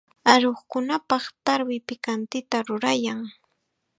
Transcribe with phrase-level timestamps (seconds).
[0.33, 3.19] Aruqkunapaq tarwi pikantita rurayan.